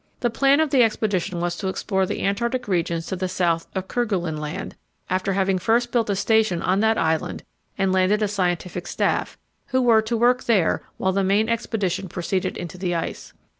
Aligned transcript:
The 0.21 0.31
plan 0.31 0.59
of 0.59 0.71
the 0.71 0.81
expedition 0.81 1.39
was 1.41 1.55
to 1.57 1.67
explore 1.67 2.07
the 2.07 2.23
Antarctic 2.25 2.67
regions 2.67 3.05
to 3.05 3.15
the 3.15 3.27
south 3.27 3.67
of 3.75 3.87
Kerguelen 3.87 4.37
Land, 4.39 4.75
after 5.11 5.33
having 5.33 5.59
first 5.59 5.91
built 5.91 6.09
a 6.09 6.15
station 6.15 6.59
on 6.63 6.79
that 6.79 6.97
island 6.97 7.43
and 7.77 7.91
landed 7.93 8.23
a 8.23 8.27
scientific 8.27 8.87
staff, 8.87 9.37
who 9.67 9.79
were 9.79 10.01
to 10.01 10.17
work 10.17 10.45
there, 10.45 10.81
while 10.97 11.11
the 11.13 11.23
main 11.23 11.47
expedition 11.47 12.09
proceeded 12.09 12.57
into 12.57 12.79
the 12.79 12.95
ice. 12.95 13.33